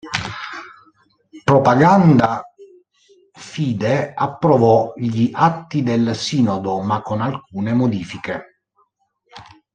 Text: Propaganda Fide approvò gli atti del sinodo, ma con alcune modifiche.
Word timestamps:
Propaganda 1.45 2.41
Fide 3.37 4.15
approvò 4.15 4.93
gli 4.97 5.29
atti 5.31 5.83
del 5.83 6.15
sinodo, 6.15 6.81
ma 6.81 7.03
con 7.03 7.21
alcune 7.21 7.73
modifiche. 7.73 8.45